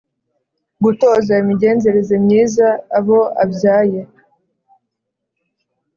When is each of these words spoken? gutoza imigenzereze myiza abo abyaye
gutoza 0.83 1.31
imigenzereze 1.43 2.13
myiza 2.25 2.67
abo 2.97 3.19
abyaye 3.43 4.01